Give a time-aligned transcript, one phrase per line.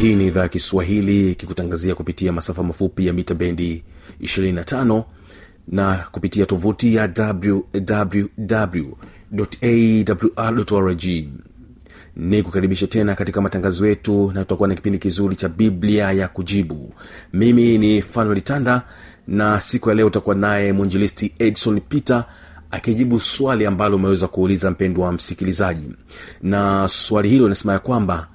[0.00, 3.84] hii ni idhaa ya kiswahili ikikutangazia kupitia masafa mafupi ya mita bendi
[4.20, 5.04] 25
[5.68, 7.10] na kupitia tovuti ya
[10.38, 11.04] wwwawrrg
[12.16, 16.94] ni kukaribisha tena katika matangazo yetu na tutakuwa na kipindi kizuri cha biblia ya kujibu.
[17.32, 18.82] Mimi ni fanuel tanda
[19.28, 22.24] na siku ya leo utakuwa naye mwinjilisti edson peter
[22.70, 25.90] akijibu swali ambalo umeweza kuuliza mpendwa msikilizaji.
[26.42, 28.28] Na swali hilo linasema ya kwamba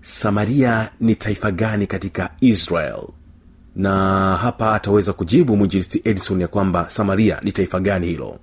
[0.00, 3.02] samaria ni taifa gani katika israel?
[3.76, 3.92] Na
[4.36, 8.38] hapa ataweza kujibu mwinjilisti edison ya kwamba samaria ni taifa gani hilo.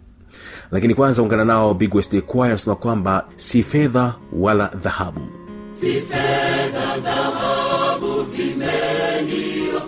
[0.72, 5.28] Lakini kwanza ungana nao big west choir anasema kwamba si fedha wala dhahabu.
[5.72, 9.82] Si fedha dhahabu vimeniokoa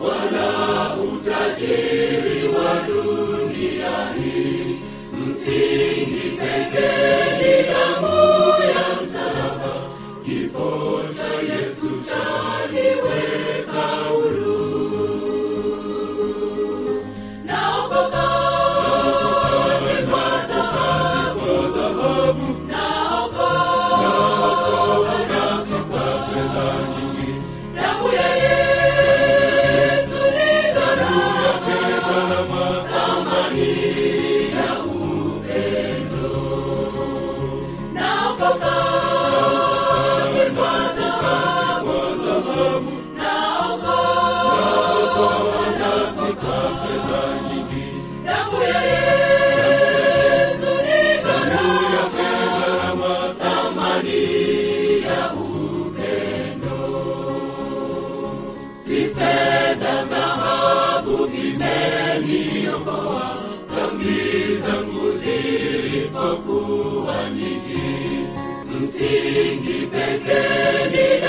[0.00, 4.76] wala utajiri wa dunia hii.
[5.26, 8.51] Msingi pekee damu
[68.92, 71.21] msingi pekee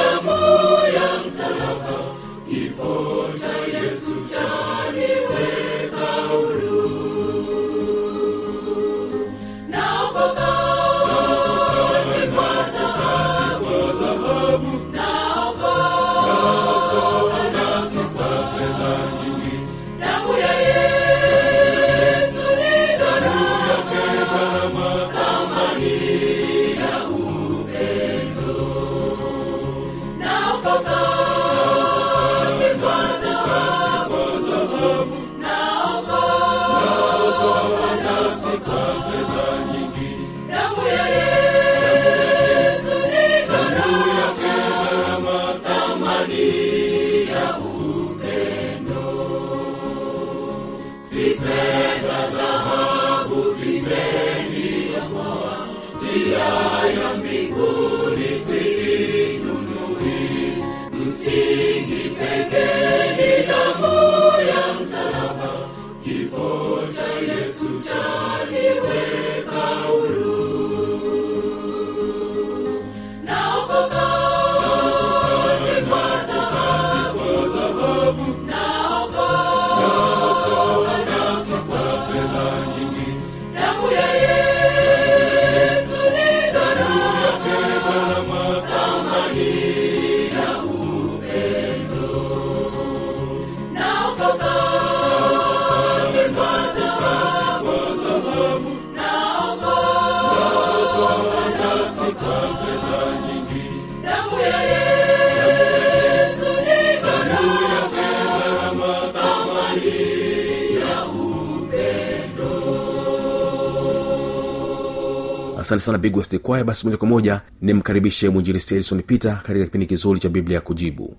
[115.74, 119.88] asante sana big west kwaya basi moja kwa moja nimkaribishe mwinjilisti elison peter katika kipindi
[119.88, 121.16] kizuri cha biblia ya kujibu.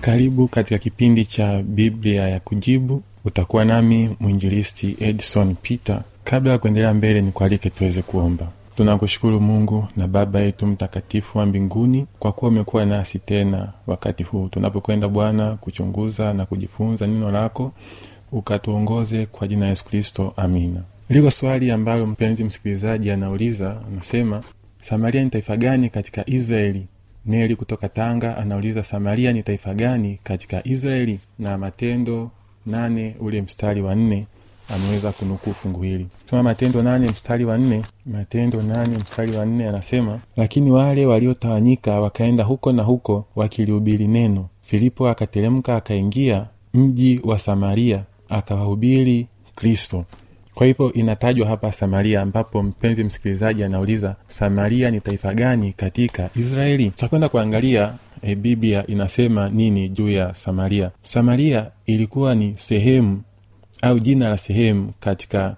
[0.00, 3.02] Karibu katika kipindi cha biblia ya kujibu.
[3.24, 6.02] Utakuwa nami mwinjilisti edison peter.
[6.24, 11.46] Kabla ya kuendelea mbele ni nikualike tuweze kuomba tunakushukuru mungu na baba yetu mtakatifu wa
[11.46, 14.48] mbinguni kwa kuwa umekuwa nasi tena wakati huu.
[14.48, 17.72] Tunapokwenda bwana kuchunguza na kujifunza neno lako
[18.32, 20.32] ukatuongoze kwa jina ya yesu kristo.
[20.36, 20.82] Amina.
[21.08, 24.42] Liko swali ambalo mpenzi msikilizaji anauliza anasema
[24.80, 26.86] samaria ni taifa gani katika israeli?
[27.26, 31.20] Neli kutoka tanga anauliza samaria ni taifa gani katika israeli?
[31.38, 32.30] Na matendo
[32.66, 34.26] nane ule mstari wa nne
[34.68, 36.06] ameweza kunukuu fungu hili.
[36.24, 37.82] Sema matendo nane mstari wa nne.
[38.06, 44.46] Matendo nane mstari wa nne anasema lakini wale waliotawanyika wakaenda huko na huko wakilihubiri neno.
[44.62, 50.04] Filipo akateremka akaingia mji wa samaria akawahubiri kristo.
[50.54, 56.90] Kwa hivyo inatajwa hapa samaria ambapo mpenzi msikilizaji anauliza samaria ni taifa gani katika israeli?
[56.90, 60.90] Takwenda kuangalia e, biblia inasema nini juu ya samaria.
[61.02, 63.22] Samaria ilikuwa ni sehemu
[63.82, 65.56] au jina la sehemu katika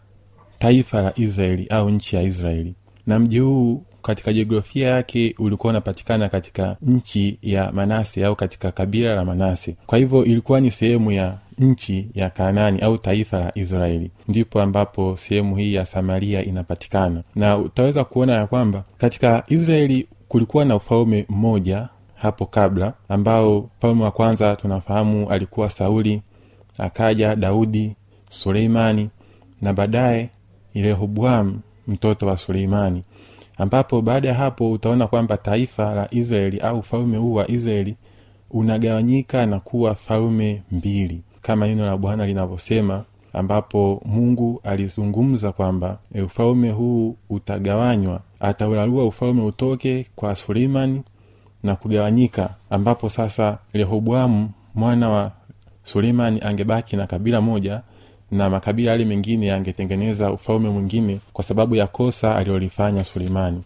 [0.58, 2.74] taifa la israeli au nchi ya israeli.
[3.06, 9.14] Na mji huu katika jiografia yake ulikuwa unapatikana katika nchi ya manase au katika kabila
[9.14, 9.76] la manase.
[9.86, 14.10] Kwa hivyo ilikuwa ni sehemu ya nchi ya kanani au taifa la israeli.
[14.28, 17.22] Ndipo ambapo sehemu hii ya samaria inapatikana.
[17.34, 24.04] Na utaweza kuona ya kwamba katika israeli kulikuwa na ufalme mmoja hapo kabla ambao ufalme
[24.04, 26.22] wa kwanza tunafahamu alikuwa sauli
[26.78, 27.96] akaja daudi
[28.30, 29.10] suleimani
[29.62, 30.30] na baadaye
[30.74, 33.02] rehoboamu mtoto wa suleimani
[33.58, 37.96] ambapo baada ya hapo utaona kwamba taifa la israeli au ufalume huu wa israeli
[38.50, 46.22] unagawanyika na kuwa falme mbili kama neno la bwana linavyosema ambapo mungu alizungumza kwamba e,
[46.22, 51.02] ufalme huu utagawanywa ataulalua ufalme utoke kwa suleimani
[51.62, 55.32] na kugawanyika ambapo sasa rehoboamu mwana wa
[55.82, 57.80] suleimani angebaki na kabila moja
[58.30, 63.62] na makabila yale mengine yangetengeneza ufalme mwingine kwa sababu ya kosa alilolifanya suleimani.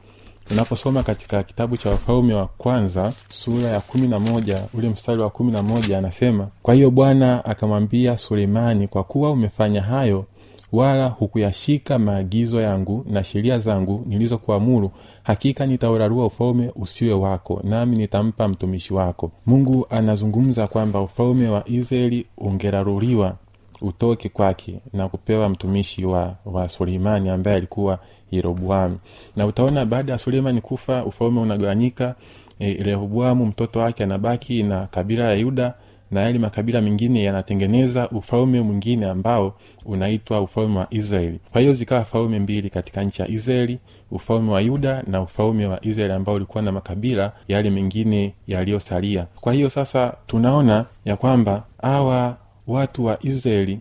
[0.50, 5.30] Unaposoma katika kitabu cha wafalme wa kwanza sura ya kumi na moja ule mstari wa
[5.30, 10.24] kumi na moja anasema kwa hiyo bwana akamwambia suleimani kwa kuwa umefanya hayo
[10.72, 14.90] wala hukuyashika maagizo yangu na sheria zangu nilizokuamuru
[15.22, 19.32] hakika nitaurarua ufalme usiwe wako nami nitampa mtumishi wako.
[19.46, 23.36] Mungu anazungumza kwamba ufalme wa israeli ungeraruliwa
[23.84, 27.98] utoke kwake na kupewa mtumishi wa, wa suleimani ambaye alikuwa
[28.30, 28.98] yeroboamu.
[29.36, 32.14] Na utaona baada ya suleimani kufa ufalme unagawanyika
[32.60, 32.96] e,
[33.34, 35.74] mtoto wake anabaki na kabila ya yuda
[36.10, 39.54] na yale makabila mengine yanatengeneza ufalme mwingine ambao
[39.84, 41.40] unaitwa ufalme wa israeli.
[41.52, 43.78] Kwa hiyo zikawa falme mbili katika nchi ya israeli
[44.10, 49.26] ufalme wa yuda na ufalme wa israeli ambao ulikuwa na makabila yale mengine yaliyosalia.
[49.40, 52.36] Kwa hiyo sasa tunaona ya kwamba hawa
[52.66, 53.80] watu wa israeli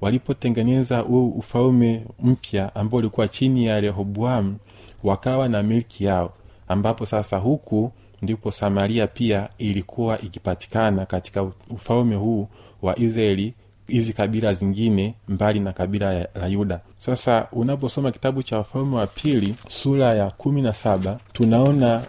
[0.00, 4.56] walipotengeneza huu ufalme mpya ambao ulikuwa chini ya rehoboamu
[5.04, 6.32] wakawa na milki yao
[6.68, 7.92] ambapo sasa huku
[8.22, 12.48] ndipo samaria pia ilikuwa ikipatikana katika ufalme huu
[12.82, 13.54] wa israeli
[13.86, 16.80] hizi kabila zingine mbali na kabila la yuda.
[16.98, 22.02] Sasa unaposoma kitabu cha wafalme wa pili sura ya kumi na saba tunaona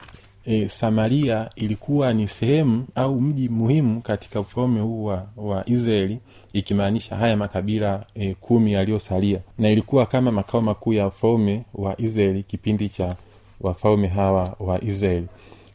[0.45, 6.19] e, samaria ilikuwa ni sehemu au mji muhimu katika ufalme huu wa, wa israeli
[6.53, 9.39] ikimaanisha haya makabila e, kumi yaliyosalia.
[9.57, 13.15] Na ilikuwa kama makao makuu ya ufalme wa israeli kipindi cha
[13.61, 15.27] wafalme hawa wa israeli.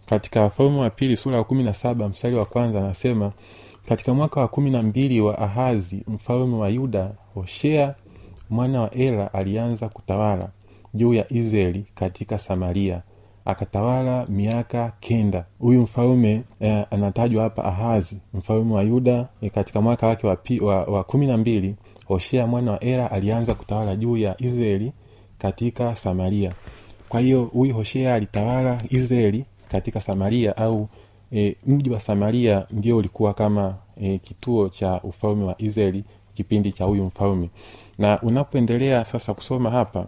[0.06, 3.32] Katika wafalme wa pili sura ya kumi na saba mstari wa kwanza anasema
[3.88, 7.94] katika mwaka wa kumi na mbili wa ahazi mfalme wa yuda hoshea
[8.50, 10.50] mwana wa ela alianza kutawala
[10.94, 13.02] juu ya israeli katika samaria
[13.48, 15.44] akatawala miaka kenda.
[15.58, 20.84] Huyu mfalume eh, anatajwa hapa ahazi mfalme wa yuda eh, katika mwaka wake wa, wa,
[20.84, 21.74] wa kumi na mbili
[22.06, 24.92] hoshea mwana wa era alianza kutawala juu ya israeli
[25.38, 26.52] katika samaria.
[27.08, 30.88] Kwa hiyo huyu hoshea alitawala israeli katika samaria au
[31.32, 36.84] e, mji wa samaria ndio ulikuwa kama e, kituo cha ufalme wa israeli kipindi cha
[36.84, 37.50] huyu mfalme.
[37.98, 40.06] Na unapoendelea sasa kusoma hapa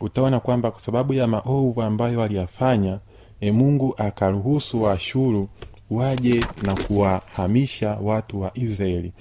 [0.00, 2.98] utaona kwamba kwa sababu ya maovu ambayo waliyafanya
[3.40, 5.48] e, mungu akaruhusu waashuru
[5.90, 9.12] waje na kuwahamisha watu wa israeli.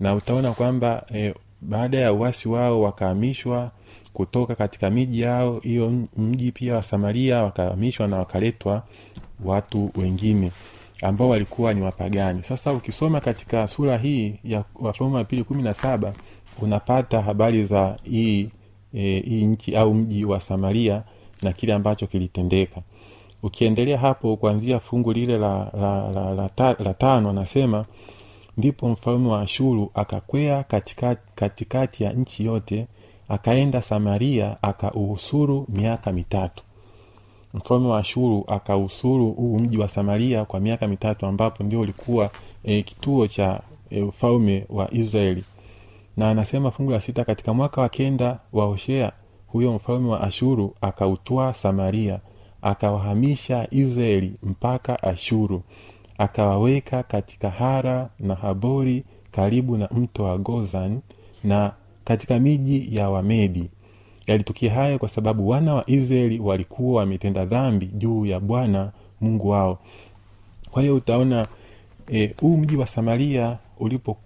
[0.00, 3.70] Na utaona kwamba e, baada ya uwasi wao wakahamishwa
[4.12, 8.82] kutoka katika miji yao hiyo mji pia wa samaria wakahamishwa na wakaletwa
[9.44, 10.52] watu wengine
[11.02, 12.42] ambao walikuwa ni wapagani.
[12.42, 16.12] Sasa ukisoma katika sura hii ya wafalme wa pili kumi na saba
[16.62, 18.48] unapata habari za hii
[18.94, 21.02] e, hii nchi au mji wa samaria
[21.42, 22.82] na kile ambacho kilitendeka.
[23.42, 27.84] Ukiendelea hapo kuanzia fungu lile la, la, la, la, ta, la tano anasema
[28.56, 32.86] ndipo mfalme wa ashuru akakwea katikati, katikati ya nchi yote
[33.28, 36.64] akaenda samaria akauhusuru miaka mitatu.
[37.54, 42.30] Mfalme wa ashuru akahusuru huu mji wa samaria kwa miaka mitatu ambapo ndio ulikuwa
[42.64, 45.44] e, kituo cha e, ufalme wa israeli
[46.16, 49.12] na anasema fungu la sita katika mwaka wa kenda wa hoshea
[49.46, 52.20] huyo mfalme wa ashuru akautwaa samaria
[52.62, 55.62] akawahamisha israeli mpaka ashuru
[56.18, 61.00] akawaweka katika hara na habori karibu na mto wa gozan
[61.44, 61.72] na
[62.04, 63.70] katika miji ya wamedi.
[64.26, 69.78] Yalitukia hayo kwa sababu wana wa israeli walikuwa wametenda dhambi juu ya bwana mungu wao.
[70.70, 71.46] Kwa hiyo utaona
[72.40, 74.16] huu e, mji wa samaria ulipo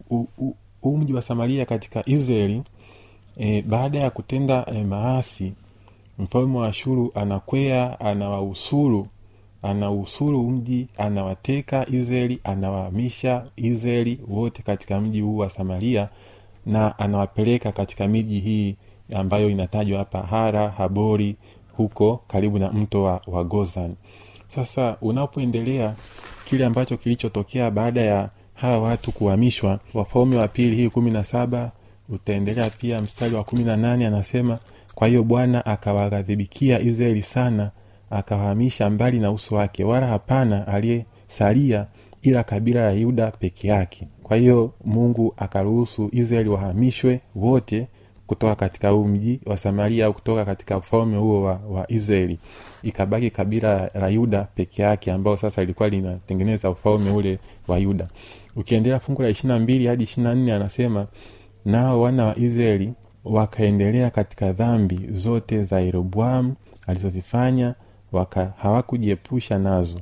[0.85, 2.63] huu mji wa samaria katika israeli
[3.37, 5.53] e, baada ya kutenda e, maasi
[6.19, 9.07] mfalme wa ashuru anakwea anawausuru
[9.63, 16.09] anausuru mji anawateka israeli anawahamisha israeli wote katika mji huu wa samaria
[16.67, 18.77] na anawapeleka katika miji hii
[19.15, 21.37] ambayo inatajwa hapa hara habori
[21.77, 23.95] huko karibu na mto wa, wa gozan.
[24.49, 25.95] Sasa unapoendelea
[26.45, 31.71] kile ambacho kilichotokea baada ya hawa watu kuhamishwa wafalme wa pili hii kumi na saba
[32.09, 34.59] utaendelea pia mstari wa kumi na nane anasema
[34.95, 37.71] kwa hiyo bwana akawaghadhibikia israeli sana
[38.11, 41.87] akawahamisha mbali na uso wake wala hapana aliyesalia
[42.23, 44.09] ila kabila la yuda peke yake.
[44.23, 47.87] Kwa hiyo mungu akaruhusu israeli wahamishwe wote
[48.27, 52.39] kutoka katika huu mji wa samaria au kutoka katika ufalme huo wa, wa israeli.
[52.83, 58.09] Ikabaki kabila la yuda peke yake ambao sasa ilikuwa linatengeneza ufalme ule wa yuda
[58.57, 61.07] ukiendelea fungu la ishirina mbili hadi ishirina nne anasema
[61.65, 62.93] nao wana wa israeli
[63.25, 66.55] wakaendelea katika dhambi zote za yeroboamu
[66.87, 67.75] alizozifanya
[68.57, 70.01] hawakujiepusha nazo.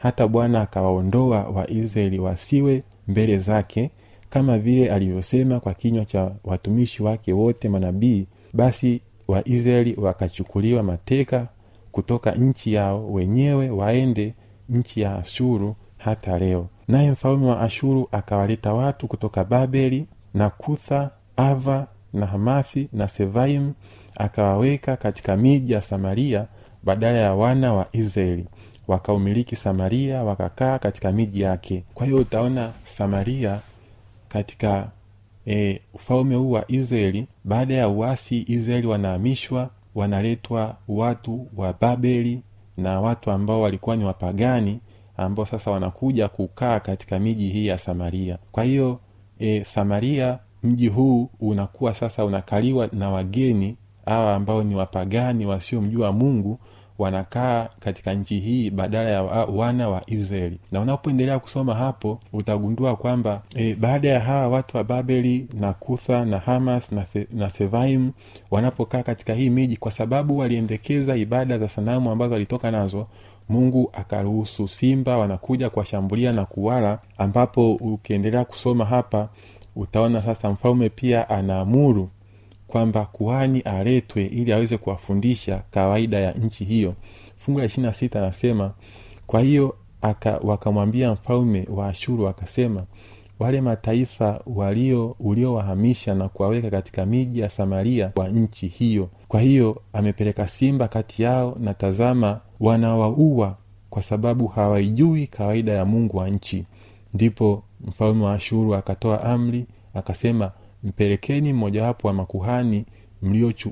[0.00, 3.90] Hata bwana akawaondoa waisraeli wasiwe mbele zake
[4.30, 8.26] kama vile alivyosema kwa kinywa cha watumishi wake wote manabii.
[8.52, 11.48] Basi waisraeli wakachukuliwa mateka
[11.92, 14.34] kutoka nchi yao wenyewe waende
[14.68, 21.10] nchi ya ashuru hata leo naye mfalme wa ashuru akawaleta watu kutoka babeli na kutha
[21.36, 23.72] ava na hamathi na sevaim
[24.16, 26.46] akawaweka katika miji ya samaria
[26.82, 28.46] badala ya wana wa israeli.
[28.88, 31.84] Wakaumiliki samaria wakakaa katika miji yake.
[31.94, 33.60] Kwa hiyo utaona samaria
[34.28, 34.90] katika
[35.46, 42.42] e, ufalme huu wa israeli baada ya uasi israeli wanahamishwa wanaletwa watu wa babeli
[42.76, 44.80] na watu ambao walikuwa ni wapagani
[45.18, 48.38] ambao sasa wanakuja kukaa katika miji hii ya samaria.
[48.52, 49.00] Kwa hiyo
[49.38, 56.58] e, samaria mji huu unakuwa sasa unakaliwa na wageni hawa ambao ni wapagani wasiomjua mungu
[56.98, 60.58] wanakaa katika nchi hii badala ya wana wa israeli.
[60.72, 66.24] Na unapoendelea kusoma hapo utagundua kwamba e, baada ya hawa watu wa babeli na kutha
[66.24, 68.12] na hamas na, the, na sevaim
[68.50, 73.06] wanapokaa katika hii miji kwa sababu waliendekeza ibada za sanamu ambazo walitoka nazo
[73.48, 79.28] mungu akaruhusu simba wanakuja kuwashambulia na kuwala ambapo ukiendelea kusoma hapa
[79.76, 82.08] utaona sasa mfalme pia anaamuru
[82.66, 86.94] kwamba kuhani aletwe ili aweze kuwafundisha kawaida ya nchi hiyo.
[87.38, 88.72] Fungu la ishirina sita anasema
[89.26, 89.76] kwa hiyo
[90.42, 92.84] wakamwambia mfalme wa ashuru akasema
[93.38, 99.82] wale mataifa walio uliowahamisha na kuwaweka katika miji ya samaria wa nchi hiyo kwa hiyo
[99.92, 103.56] amepeleka simba kati yao na tazama wanawaua
[103.90, 106.64] kwa sababu hawaijui kawaida ya mungu wa nchi.
[107.14, 110.52] Ndipo mfalme wa ashuru akatoa amri akasema
[110.84, 112.84] mpelekeni mmojawapo wa makuhani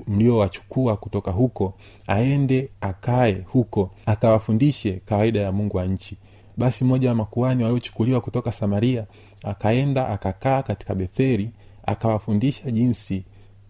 [0.07, 1.73] mliowachukua mlio kutoka huko
[2.07, 6.17] aende akae huko akawafundishe kawaida ya mungu wa nchi.
[6.57, 9.05] Basi mmoja wa makuhani waliochukuliwa kutoka samaria
[9.43, 11.49] akaenda akakaa katika betheri
[11.85, 13.23] akawafundisha jinsi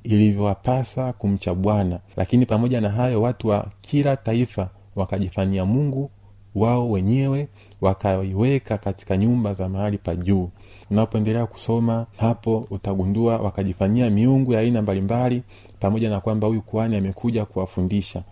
[0.07, 1.99] ilivyowapasa kumcha bwana.
[2.17, 6.09] Lakini pamoja na hayo watu wa kila taifa wakajifanyia mungu
[6.55, 7.47] wao wenyewe
[7.81, 10.49] wakaiweka katika nyumba za mahali pa juu.
[10.91, 15.43] Unapoendelea kusoma hapo utagundua wakajifanyia miungu ya aina mbalimbali
[15.79, 18.23] pamoja na kwamba huyu kuhani amekuja kuwafundisha.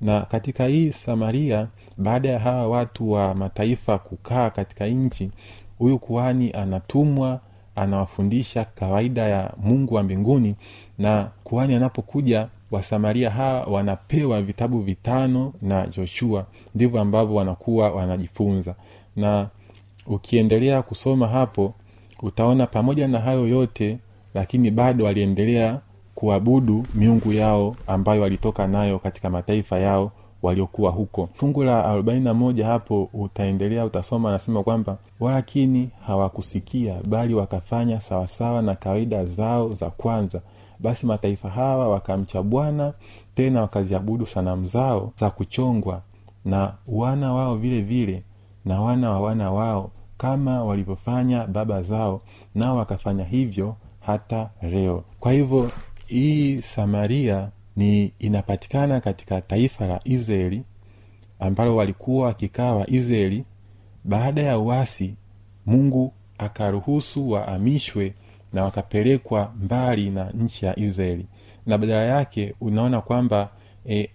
[0.00, 5.30] Na katika hii samaria baada ya hawa watu wa mataifa kukaa katika nchi
[5.78, 7.40] huyu kuhani anatumwa
[7.76, 10.54] anawafundisha kawaida ya mungu wa mbinguni
[10.98, 16.46] na kuhani anapokuja wasamaria hawa wanapewa vitabu vitano na joshua.
[16.74, 18.74] Ndivyo ambavyo wanakuwa wanajifunza.
[19.16, 19.48] Na
[20.06, 21.74] ukiendelea kusoma hapo
[22.22, 23.98] utaona pamoja na hayo yote
[24.34, 25.80] lakini bado waliendelea
[26.14, 30.12] kuabudu miungu yao ambayo walitoka nayo katika mataifa yao
[30.44, 31.28] waliokuwa huko.
[31.34, 38.62] Fungu la arobaini na moja hapo utaendelea utasoma anasema kwamba walakini hawakusikia bali wakafanya sawasawa
[38.62, 40.40] na kawaida zao za kwanza.
[40.78, 42.92] Basi mataifa hawa wakamcha bwana
[43.34, 46.02] tena wakaziabudu sanamu zao za kuchongwa
[46.44, 48.22] na wana wao vile vile
[48.64, 52.20] na wana wa wana wao kama walivyofanya baba zao
[52.54, 55.04] nao wakafanya hivyo hata leo.
[55.20, 55.70] Kwa hivyo
[56.06, 60.62] hii samaria ni inapatikana katika taifa la israeli
[61.40, 63.44] ambalo walikuwa wakikaa waisraeli
[64.04, 65.14] baada ya uasi
[65.66, 68.14] mungu akaruhusu waamishwe
[68.52, 71.26] na wakapelekwa mbali na nchi ya israeli.
[71.66, 73.50] Na badala yake unaona kwamba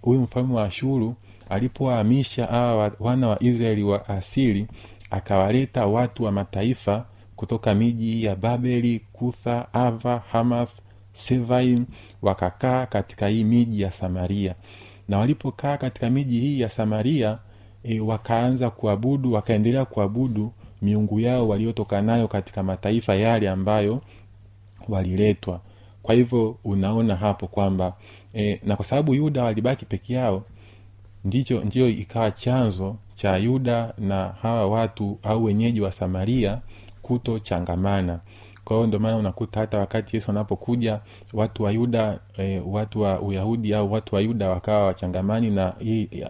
[0.02, 1.14] huyu e, mfalme wa ashuru
[1.48, 4.66] alipowahamisha hawa wana wa israeli wa asili
[5.10, 7.04] akawaleta watu wa mataifa
[7.36, 10.72] kutoka miji ya babeli kutha ava hamath
[11.26, 11.84] sevaim
[12.22, 14.54] wakakaa katika hii miji ya samaria.
[15.08, 17.38] Na walipokaa katika miji hii ya samaria
[17.82, 24.02] e, wakaanza kuabudu wakaendelea kuabudu miungu yao waliotoka nayo katika mataifa yale ambayo
[24.88, 25.60] waliletwa.
[26.02, 27.96] Kwa hivyo unaona hapo kwamba
[28.34, 30.42] e, na kwa sababu yuda walibaki peke yao
[31.24, 36.58] ndicho ndiyo ikawa chanzo cha yuda na hawa watu au wenyeji wa samaria
[37.02, 38.20] kutochangamana
[38.64, 41.00] kwa hiyo ndio maana unakuta hata wakati yesu anapokuja
[41.32, 45.74] watu wa yuda e, watu wa uyahudi au watu wa yuda wakawa wachangamani na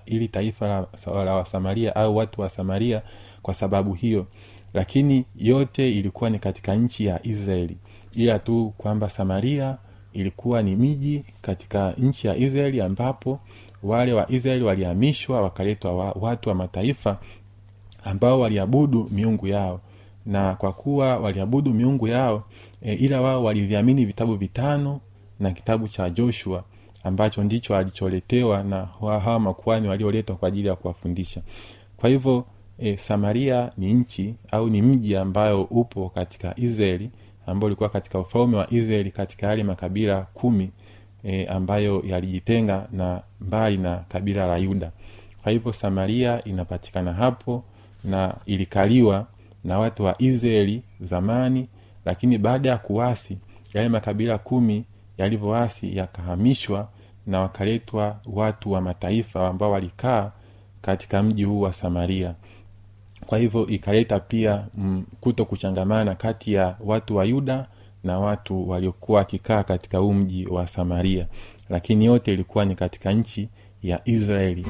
[0.06, 0.86] ili taifa la,
[1.24, 3.02] la wasamaria au watu wa samaria
[3.42, 4.26] kwa sababu hiyo.
[4.74, 7.76] Lakini yote ilikuwa ni katika nchi ya israeli.
[8.14, 9.76] Ila tu kwamba samaria
[10.12, 13.40] ilikuwa ni miji katika nchi ya israeli ambapo
[13.82, 17.18] wale wa israeli walihamishwa wakaletwa wa, watu wa mataifa
[18.04, 19.80] ambao waliabudu miungu yao
[20.26, 22.44] na kwa kuwa waliabudu miungu yao
[22.82, 25.00] e, ila wao waliviamini vitabu vitano
[25.40, 26.64] na kitabu cha joshua
[27.04, 31.42] ambacho ndicho alicholetewa na hawa makuani walioletwa kwa ajili ya kuwafundisha.
[31.96, 32.44] Kwa hivyo
[32.78, 37.10] e, samaria ni nchi au ni mji ambayo upo katika israeli
[37.46, 40.70] ambao ulikuwa katika ufalme wa israeli katika yale makabila kumi
[41.24, 44.90] e, ambayo yalijitenga na mbali na kabila la yuda.
[45.42, 47.64] Kwa hivyo samaria inapatikana hapo
[48.04, 49.26] na ilikaliwa
[49.64, 51.68] na watu wa israeli zamani
[52.04, 53.38] lakini baada ya kuwasi
[53.74, 54.84] yale makabila kumi
[55.18, 56.88] yalivyoasi yakahamishwa
[57.26, 60.32] na wakaletwa watu wa mataifa ambao walikaa
[60.82, 62.34] katika mji huu wa samaria.
[63.26, 67.66] Kwa hivyo ikaleta pia mm, kuto kuchangamana kati ya watu wa yuda
[68.04, 71.26] na watu waliokuwa wakikaa katika huu mji wa samaria.
[71.68, 73.48] Lakini yote ilikuwa ni katika nchi
[73.82, 74.66] ya israeli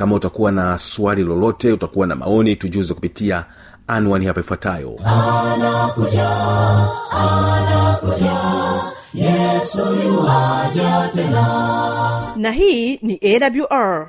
[0.00, 3.44] kama utakuwa na swali lolote utakuwa na maoni tujuze kupitia
[3.86, 4.98] anwani hapa ifuatayo.
[10.04, 12.32] Yuaja tena.
[12.36, 14.08] Na hii ni awr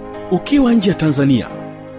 [0.31, 1.47] ukiwa nje ya tanzania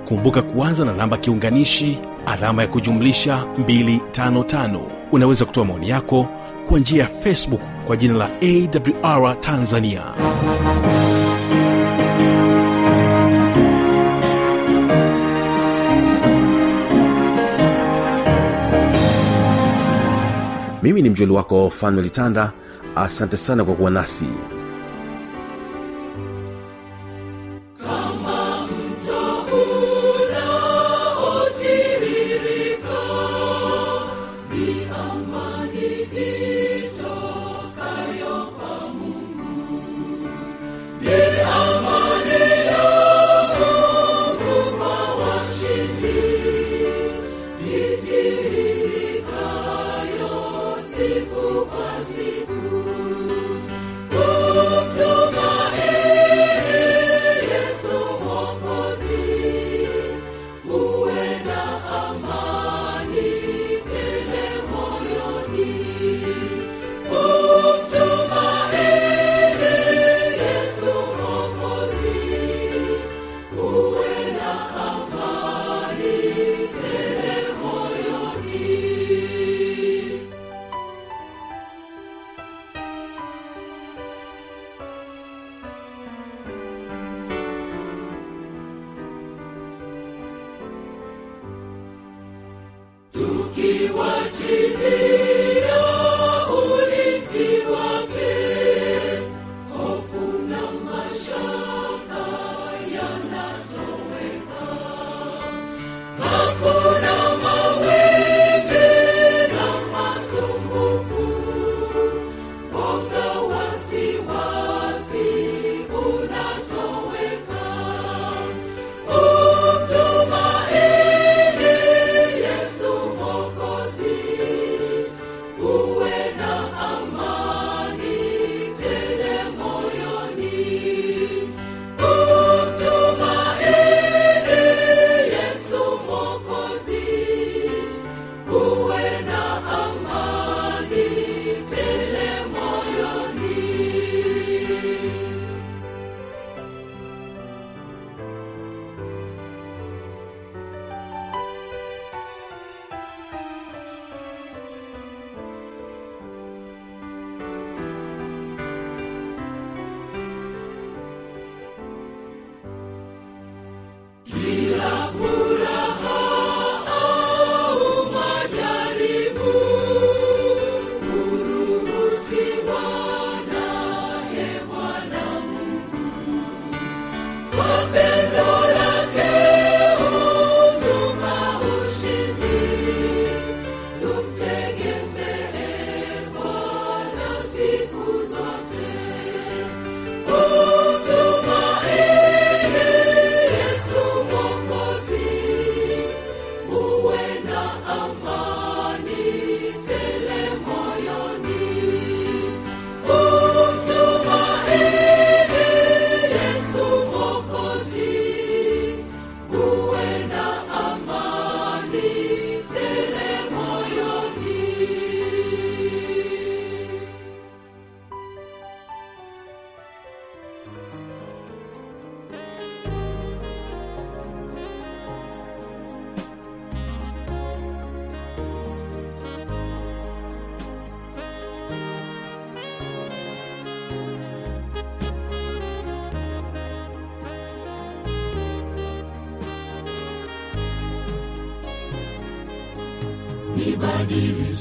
[0.08, 4.80] kumbuka kuanza na namba kiunganishi alama ya kujumlisha 255
[5.12, 6.28] unaweza kutoa maoni yako
[6.68, 8.30] kwa njia ya facebook kwa jina la
[9.02, 10.02] awr tanzania.
[20.82, 22.52] Mimi ni mjoli wako fanuel tanda.
[22.96, 24.26] Asante sana kwa kuwa nasi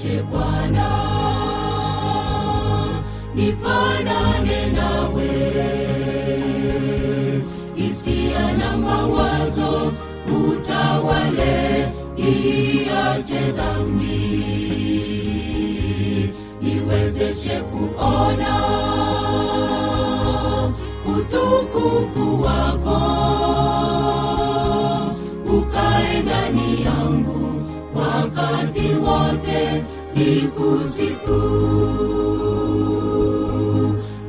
[0.03, 0.87] nionyeshe Bwana,
[3.35, 5.29] nifanane nawe.
[7.75, 9.93] Hisia na mawazo
[10.27, 11.87] utawale,
[12.17, 14.17] niache dhambi,
[16.61, 18.53] niwezeshe kuona
[21.05, 23.01] utukufu wako,
[25.57, 27.00] ukae ndani yangu
[30.25, 31.41] nikusifu.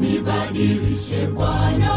[0.00, 1.94] Nibadilishe bwana.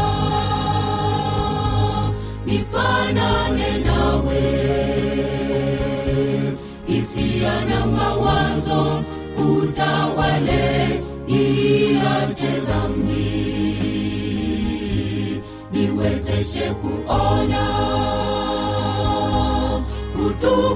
[2.46, 4.42] Nifanane nawe.
[6.86, 9.02] Hisia na mawazo
[9.48, 11.00] utawale.
[11.28, 13.26] Niache dhambi.
[15.72, 17.66] Niwezeshe kuona.
[20.16, 20.75] Kutubu.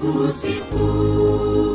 [0.00, 1.69] kukusifu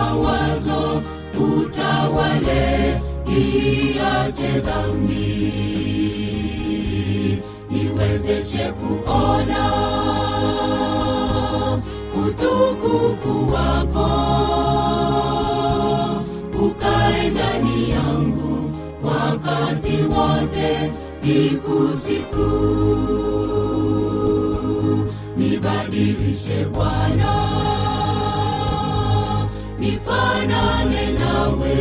[0.00, 1.02] mawazo
[1.40, 5.52] utawale iache dhambi.
[7.70, 9.64] Niwezeshe kuona
[12.26, 14.10] utukufu wako.
[16.66, 18.70] Ukae ndani yangu
[19.04, 20.90] wakati wote
[21.22, 22.50] nikusifu.
[25.36, 27.50] Nibadilishe bwana
[29.80, 31.76] nifanane nawe.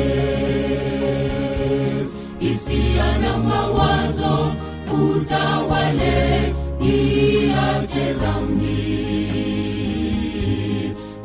[2.39, 4.51] Hisia na mawazo
[4.93, 8.79] utawale niache dhambi.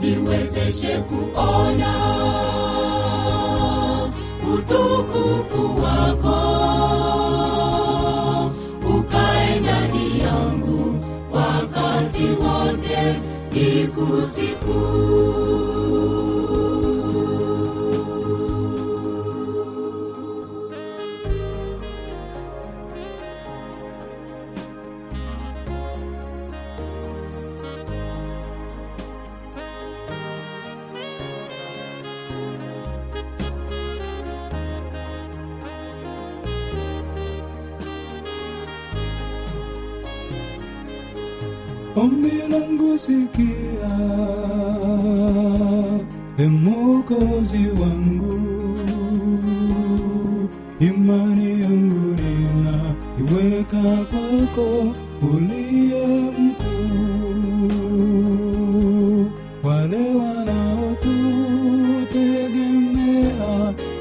[0.01, 1.95] Niwezeshe kuona
[4.55, 6.41] utukufu wako.
[8.99, 9.61] Ukae
[10.23, 10.95] yangu
[11.33, 13.15] wakati wote
[13.53, 14.81] nikusifu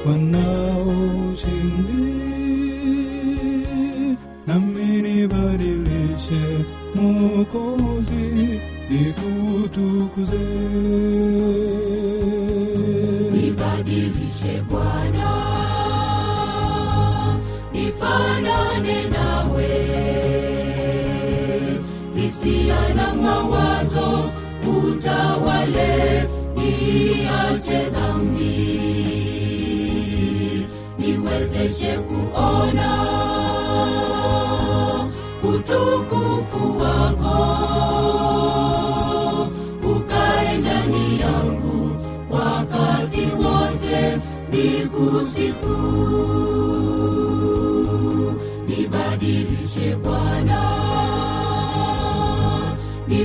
[0.04, 0.63] 惯了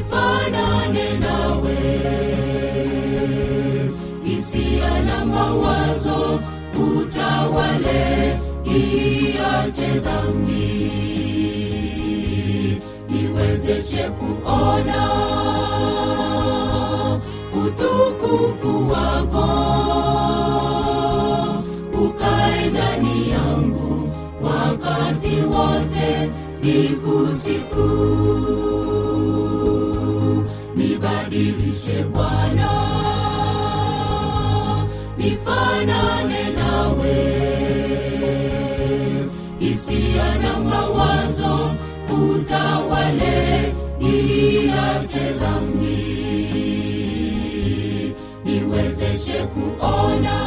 [0.09, 1.77] nifanane nawe.
[4.23, 6.39] Hisia na mawazo
[6.73, 10.91] utawale iache dhambi.
[13.09, 15.09] Niwezeshe kuona
[17.53, 19.49] utukufu wako.
[22.05, 24.09] Ukae ndani yangu
[24.41, 26.29] wakati wote
[26.63, 27.89] nikusifu
[31.29, 32.69] nikaribishe bwana.
[35.17, 37.15] Nifanane nawe.
[39.59, 41.71] Hisia na mawazo
[42.09, 43.73] utawale.
[43.99, 45.99] Niache dhambi.
[48.45, 50.39] Niwezeshe kuona.